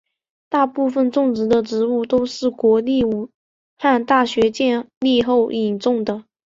[0.49, 3.29] 大部分种类的植物都是国立武
[3.77, 6.23] 汉大学建立后引种的。